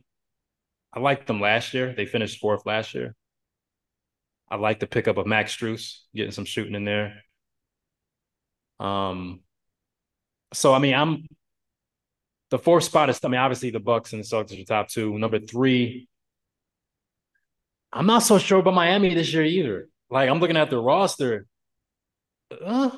[0.93, 1.93] I liked them last year.
[1.95, 3.15] They finished fourth last year.
[4.49, 7.23] I like the pickup of Max Strus, getting some shooting in there.
[8.79, 9.41] Um,
[10.53, 11.25] so I mean, I'm
[12.56, 15.20] the fourth spot is I mean, obviously the Bucks and the Celtics are top two.
[15.20, 16.08] Number three,
[17.91, 19.89] I'm not so sure about Miami this year either.
[20.10, 21.48] Like I'm looking at the roster.
[22.50, 22.91] Uh,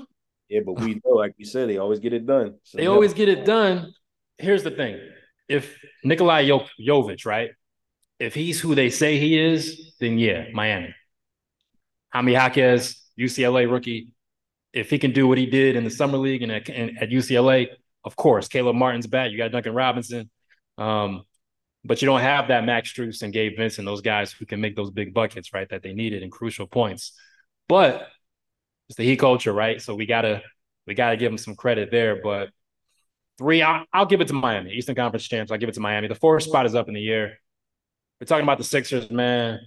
[0.47, 2.59] yeah, but we know, like you said, they always get it done.
[2.65, 2.89] So they yeah.
[2.89, 3.93] always get it done.
[4.37, 4.99] Here's the thing:
[5.49, 6.47] if Nikolai
[6.79, 7.49] Jovic, right,
[8.19, 10.93] if he's who they say he is, then yeah, Miami.
[12.13, 14.09] Jaime Jaquez, UCLA rookie.
[14.71, 17.09] If he can do what he did in the summer league and at, and at
[17.09, 17.69] UCLA,
[18.07, 19.31] of course, Caleb Martin's back.
[19.31, 20.29] You got Duncan Robinson.
[20.77, 21.23] Um,
[21.83, 24.77] but you don't have that Max Strus and Gabe Vincent, those guys who can make
[24.77, 25.67] those big buckets, right?
[25.69, 27.11] That they needed in crucial points.
[27.67, 28.07] But
[28.87, 29.81] it's the Heat culture, right?
[29.81, 30.41] So we gotta
[30.85, 32.21] we gotta give them some credit there.
[32.23, 32.49] But
[33.37, 35.51] three, I'll, I'll give it to Miami, Eastern Conference champs.
[35.51, 36.07] I'll give it to Miami.
[36.07, 37.39] The fourth spot is up in the air.
[38.21, 39.59] We're talking about the Sixers, man.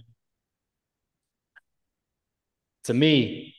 [2.85, 3.55] to me,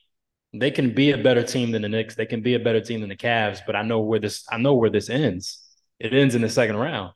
[0.53, 2.15] they can be a better team than the Knicks.
[2.15, 4.59] They can be a better team than the Cavs, but I know where this I
[4.59, 5.61] know where this ends.
[5.99, 7.13] It ends in the second round.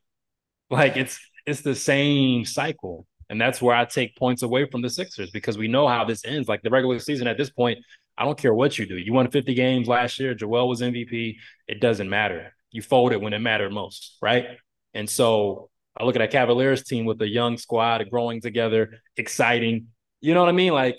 [0.70, 3.06] Like it's it's the same cycle.
[3.28, 6.24] And that's where I take points away from the Sixers because we know how this
[6.24, 6.48] ends.
[6.48, 7.78] Like the regular season at this point,
[8.16, 8.96] I don't care what you do.
[8.96, 10.34] You won 50 games last year.
[10.34, 11.36] Joel was MVP.
[11.66, 12.54] It doesn't matter.
[12.70, 14.58] You folded when it mattered most, right?
[14.94, 19.88] And so I look at a Cavaliers team with a young squad growing together, exciting.
[20.20, 20.72] You know what I mean?
[20.72, 20.96] Like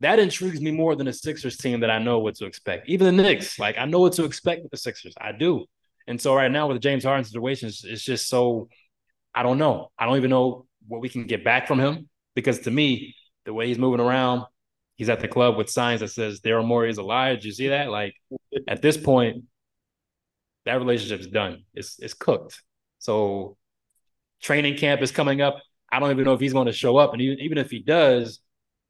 [0.00, 2.88] that intrigues me more than a Sixers team that I know what to expect.
[2.88, 5.14] Even the Knicks, like I know what to expect with the Sixers.
[5.20, 5.66] I do.
[6.06, 8.68] And so right now with the James Harden situation, it's just so
[9.34, 9.90] I don't know.
[9.98, 13.52] I don't even know what we can get back from him because to me, the
[13.52, 14.44] way he's moving around,
[14.96, 17.36] he's at the club with signs that says Daryl Morey is alive.
[17.36, 17.90] Did you see that?
[17.90, 18.14] Like
[18.66, 19.44] at this point,
[20.64, 21.64] that relationship is done.
[21.74, 22.62] It's it's cooked.
[22.98, 23.56] So
[24.40, 25.56] training camp is coming up.
[25.90, 28.40] I don't even know if he's going to show up, and even if he does,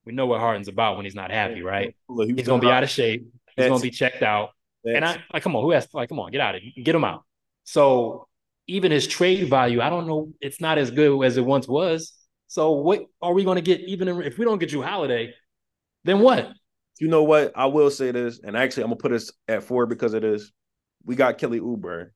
[0.08, 1.94] we know what Harden's about when he's not happy, right?
[2.08, 3.28] He's going to be out of shape.
[3.56, 4.50] He's to be checked out.
[4.84, 6.94] And I like, come on, who has like, come on, get out of it, get
[6.94, 7.24] him out.
[7.64, 8.26] So
[8.66, 12.14] even his trade value, I don't know, it's not as good as it once was.
[12.46, 13.82] So what are we to get?
[13.82, 15.34] Even if we don't get Jrue Holiday,
[16.04, 16.52] then what?
[16.98, 17.52] You know what?
[17.54, 20.50] I will say this, and actually, I'm gonna put this at four because it is.
[21.04, 22.06] We got Kelly Oubre,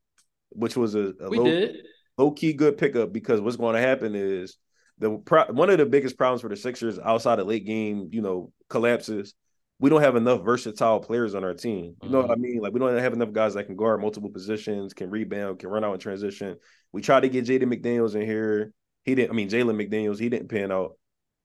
[0.49, 1.69] which was a, a low,
[2.17, 4.57] low key good pickup because what's going to happen is
[4.99, 8.53] the one of the biggest problems for the Sixers outside of late game, you know,
[8.69, 9.35] collapses.
[9.79, 11.97] We don't have enough versatile players on our team.
[12.03, 12.29] You know mm-hmm.
[12.29, 12.43] what I mm-hmm.
[12.43, 12.61] mean?
[12.61, 15.85] Like we don't have enough guys that can guard multiple positions, can rebound, can run
[15.85, 16.57] out in transition.
[16.93, 18.73] We tried to get Jaden McDaniels in here.
[19.05, 19.31] He didn't.
[19.31, 20.21] I mean, Jalen McDaniels.
[20.21, 20.93] He didn't pan out.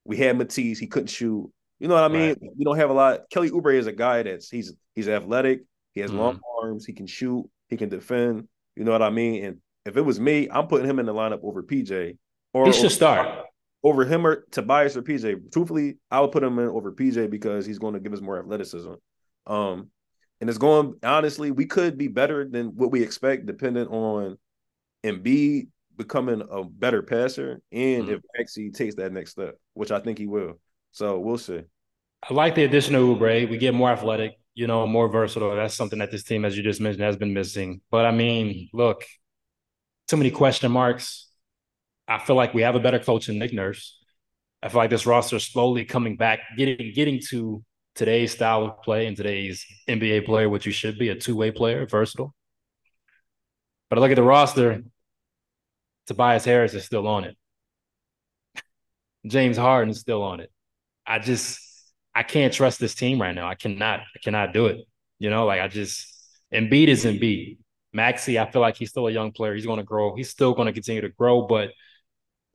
[0.06, 0.78] We had Matisse.
[0.78, 1.52] He couldn't shoot.
[1.80, 2.30] You know what I mean?
[2.30, 2.52] Right.
[2.58, 3.22] We don't have a lot.
[3.32, 5.62] Kelly Oubre is a guy that's he's he's athletic.
[5.94, 6.20] He has mm-hmm.
[6.20, 6.86] long arms.
[6.86, 7.50] He can shoot.
[7.70, 8.48] He can defend.
[8.76, 9.44] You know what I mean?
[9.44, 12.18] And if it was me, I'm putting him in the lineup over PJ.
[12.58, 13.46] Or he should start
[13.84, 15.52] over him or Tobias or PJ.
[15.52, 18.40] Truthfully, I would put him in over PJ because he's going to give us more
[18.40, 18.94] athleticism.
[19.46, 19.90] Um,
[20.42, 24.38] and it's going honestly, we could be better than what we expect, depending on
[25.06, 28.14] Embiid becoming a better passer and mm-hmm.
[28.14, 30.60] if Maxey takes that next step, which I think he will.
[30.92, 31.62] So we'll see.
[32.28, 33.50] I like the addition of Oubre.
[33.50, 35.56] We get more athletic, you know, more versatile.
[35.56, 37.82] That's something that this team, as you just mentioned, has been missing.
[37.90, 39.06] But I mean, look,
[40.08, 41.27] too many question marks
[42.08, 44.00] I feel like we have a better coach than Nick Nurse.
[44.64, 47.64] I feel like this roster is slowly coming back, getting getting to
[47.96, 51.52] today's style of play and today's NBA player, which you should be a two way
[51.52, 52.34] player, versatile.
[53.90, 54.84] But I look at the roster,
[56.08, 57.38] Tobias Harris is still on it.
[59.26, 60.52] James Harden is still on it.
[61.06, 61.60] I just
[62.16, 63.48] I can't trust this team right now.
[63.48, 64.86] I cannot I cannot do it.
[65.20, 66.08] You know, like I just
[66.54, 67.58] Embiid is Embiid.
[67.94, 69.56] Maxey, I feel like he's still a young player.
[69.56, 70.16] He's going to grow.
[70.16, 71.72] He's still going to continue to grow, but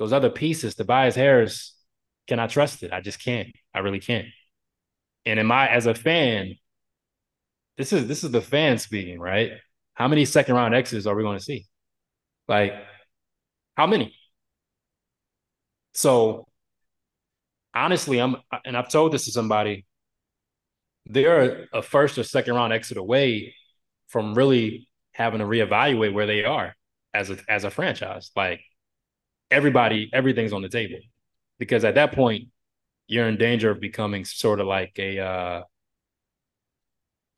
[0.02, 1.76] those other pieces, Tobias Harris,
[2.26, 2.92] can I trust it?
[2.92, 3.48] I just can't.
[3.72, 4.26] I really can't.
[5.24, 6.56] And am I as a fan?
[7.78, 9.52] This is this is the fan speaking, right?
[9.94, 11.66] How many second round exits are we going to see?
[12.48, 12.74] Like,
[13.76, 14.12] how many?
[15.92, 16.48] So
[17.72, 19.86] honestly, I'm and I've told this to somebody,
[21.06, 23.54] they're a first or second round exit away
[24.08, 26.74] from really having to reevaluate where they are
[27.14, 28.32] as a as a franchise.
[28.34, 28.62] Like
[29.52, 30.98] everybody, everything's on the table
[31.58, 32.48] because at that point,
[33.06, 35.62] you're in danger of becoming sort of like a uh,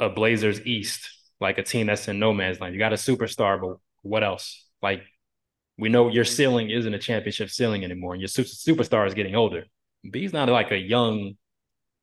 [0.00, 2.74] a Blazers East, like a team that's in no man's land.
[2.74, 4.66] You got a superstar, but what else?
[4.82, 5.02] Like
[5.78, 9.64] we know your ceiling isn't a championship ceiling anymore, and your superstar is getting older.
[10.08, 11.36] B's not like a young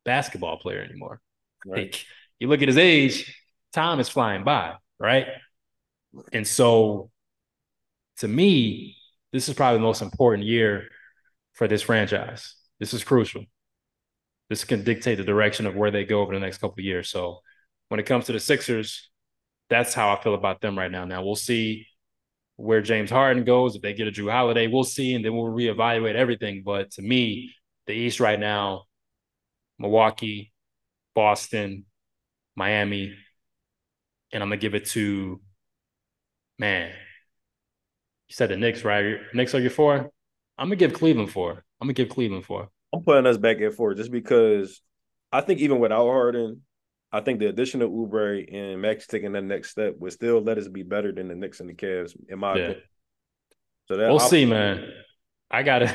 [0.04, 1.22] basketball player anymore.
[1.66, 1.84] Right.
[1.84, 2.06] Like,
[2.40, 3.38] you look at his age,
[3.72, 5.28] time is flying by, right?
[6.34, 7.12] And so,
[8.18, 8.98] to me,
[9.32, 10.88] this is probably the most important year
[11.54, 12.56] for this franchise.
[12.80, 13.46] This is crucial.
[14.50, 17.10] This can dictate the direction of where they go over the next couple years.
[17.10, 17.40] So
[17.90, 19.10] when it comes to the Sixers,
[19.70, 21.06] that's how I feel about them right now.
[21.06, 21.88] Now we'll see
[22.58, 23.76] where James Harden goes.
[23.76, 26.64] If they get a Jrue Holiday, we'll see, and then we'll reevaluate everything.
[26.66, 27.54] But to me,
[27.88, 28.84] the East right now,
[29.80, 30.52] Milwaukee,
[31.16, 31.86] Boston,
[32.56, 33.16] Miami,
[34.32, 35.42] and I'm gonna give it to
[36.60, 36.92] man,
[38.32, 39.18] you said the Knicks, right?
[39.34, 40.10] Knicks are your four.
[40.58, 41.66] I'm gonna give Cleveland four.
[41.82, 42.70] I'm gonna give Cleveland four.
[42.94, 44.82] I'm putting us back at four just because
[45.34, 46.62] I think even without Harden,
[47.12, 50.58] I think the addition of Oubre and Max taking that next step would still let
[50.58, 52.62] us be better than the Knicks and the Cavs, in my yeah.
[52.62, 52.84] opinion.
[53.90, 54.90] So that we'll I'll, see, man.
[55.50, 55.94] I gotta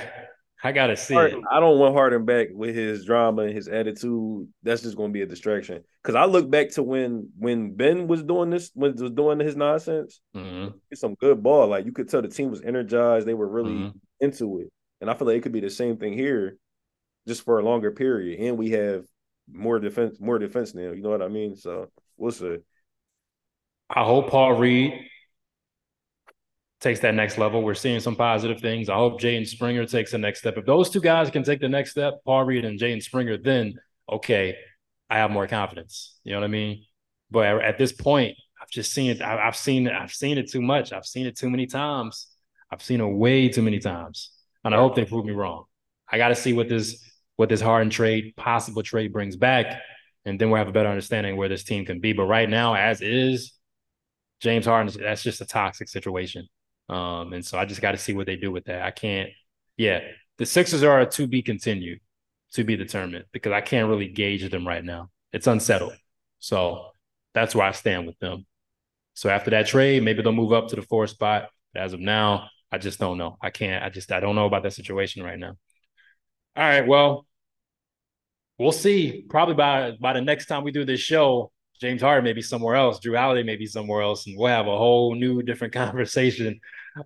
[0.63, 4.49] I gotta see Harden, I don't want Harden back with his drama and his attitude.
[4.63, 5.83] That's just gonna be a distraction.
[6.03, 9.57] Because I look back to when when Ben was doing this, when was doing his
[9.57, 10.21] nonsense.
[10.35, 10.77] Mm-hmm.
[10.91, 11.69] It's some good ball.
[11.69, 13.27] Like you could tell the team was energized.
[13.27, 13.99] They were really mm-hmm.
[14.21, 14.73] into it.
[15.01, 16.57] And I feel like it could be the same thing here,
[17.29, 18.41] just for a longer period.
[18.41, 19.05] And we have
[19.53, 20.91] more defense, more defense now.
[20.93, 21.57] You know what I mean?
[21.57, 22.57] So we'll see.
[23.91, 24.95] I hope Paul Reed
[26.87, 27.63] takes that next level.
[27.63, 28.89] We're seeing some positive things.
[28.89, 30.57] I hope Jaden Springer takes the next step.
[30.57, 33.75] If those two guys can take the next step, Paul Reed and Jaden Springer, then
[34.11, 34.57] okay,
[35.11, 36.19] I have more confidence.
[36.23, 36.85] You know what I mean?
[37.29, 39.21] But at this point, I've just seen it.
[39.21, 39.95] I've seen it.
[39.95, 40.93] I've seen it too much.
[40.93, 42.29] I've seen it too many times.
[42.71, 44.31] I've seen it way too many times,
[44.65, 45.65] and I hope they prove me wrong.
[46.09, 49.81] I got to see what this what this Harden trade, possible trade, brings back,
[50.25, 52.13] and then we'll have a better understanding where this team can be.
[52.13, 53.55] But right now, as is,
[54.41, 56.47] James Harden, that's just a toxic situation.
[56.89, 58.83] Um, and so I just got to see what they do with that.
[58.83, 59.31] I can't.
[59.77, 60.01] Yeah,
[60.39, 62.01] the Sixers are to be continued,
[62.53, 65.11] to be determined, because I can't really gauge them right now.
[65.33, 65.95] It's unsettled.
[66.39, 66.91] So
[67.35, 68.47] that's where I stand with them.
[69.15, 71.49] So after that trade, maybe they'll move up to the fourth spot.
[71.73, 73.37] But as of now, I just don't know.
[73.41, 73.85] I can't.
[73.85, 75.57] I just I don't know about that situation right now.
[76.57, 76.87] All right.
[76.87, 77.27] Well,
[78.59, 79.25] we'll see.
[79.29, 82.77] Probably by by the next time we do this show, James Harden may be somewhere
[82.77, 83.01] else.
[83.01, 86.61] Jrue Holiday may be somewhere else, and we'll have a whole new different conversation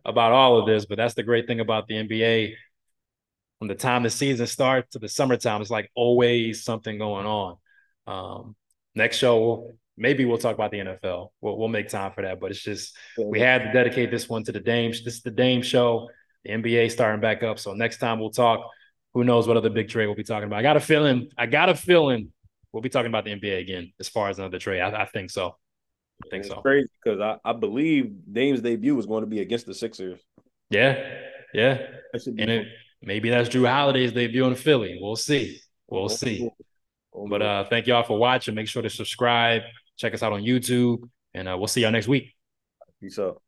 [0.04, 0.86] about all of this.
[0.86, 2.54] But that's the great thing about the NBA.
[3.58, 7.56] From the time the season starts to the summertime, it's like always something going on.
[8.06, 8.56] Um,
[8.94, 11.28] next show, maybe we'll talk about the NFL.
[11.42, 12.40] We'll, we'll make time for that.
[12.40, 14.92] But it's just we had to dedicate this one to the Dame.
[14.92, 16.08] This is the Dame show.
[16.44, 17.58] The NBA starting back up.
[17.58, 18.66] So next time we'll talk
[19.14, 20.58] who knows what other big trade we'll be talking about.
[20.58, 22.32] I got a feeling, I got a feeling
[22.72, 24.80] we'll be talking about the NBA again as far as another trade.
[24.80, 25.56] I, I think so.
[26.24, 26.60] I think it's so.
[26.60, 30.20] Crazy because I, I believe Dame's debut was going to be against the Sixers.
[30.68, 31.02] Yeah,
[31.54, 31.78] yeah.
[32.12, 32.68] And it,
[33.02, 34.98] maybe that's Jrue Holiday's debut in Philly.
[35.00, 35.60] We'll see.
[35.88, 36.48] We'll see.
[37.28, 38.54] But uh, thank y'all for watching.
[38.54, 39.62] Make sure to subscribe.
[39.96, 42.34] Check us out on YouTube, and uh, we'll see y'all next week.
[43.00, 43.42] Peace out.